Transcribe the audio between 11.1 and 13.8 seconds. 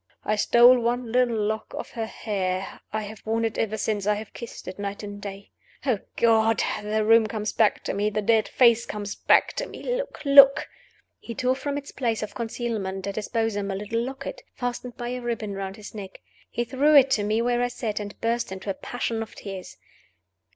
He tore from its place of concealment in his bosom a